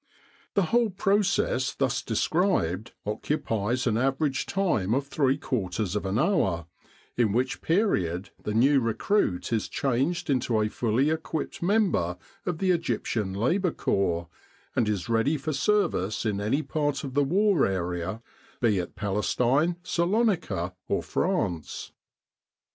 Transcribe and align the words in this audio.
The 0.55 0.63
whole 0.73 0.89
process 0.89 1.75
thus 1.75 2.01
described 2.01 2.93
occupies 3.05 3.85
an 3.85 3.97
average 3.99 4.47
time 4.47 4.95
of 4.95 5.05
three 5.05 5.37
quarters 5.37 5.95
of 5.95 6.07
an 6.07 6.17
hour, 6.17 6.65
in 7.17 7.33
which 7.33 7.61
period 7.61 8.31
the 8.41 8.55
new 8.55 8.79
recruit 8.79 9.53
is 9.53 9.69
changed 9.69 10.27
into 10.27 10.59
a 10.59 10.69
fully 10.69 11.11
equipped 11.11 11.61
member 11.61 12.17
of 12.47 12.57
the 12.57 12.71
Egyptian 12.71 13.31
Labour 13.33 13.69
Corps, 13.69 14.27
and 14.75 14.89
is 14.89 15.07
ready 15.07 15.37
for 15.37 15.53
service 15.53 16.25
in 16.25 16.41
any 16.41 16.63
part 16.63 17.03
of 17.03 17.13
the 17.13 17.23
War 17.23 17.67
area, 17.67 18.23
be 18.59 18.79
it 18.79 18.95
Palestine, 18.95 19.75
Salonika, 19.83 20.73
or 20.87 21.03
France. 21.03 21.91